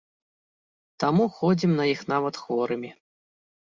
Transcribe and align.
Таму 1.03 1.23
ходзім 1.37 1.71
на 1.83 1.89
іх 1.93 2.05
нават 2.17 2.35
хворымі. 2.45 2.89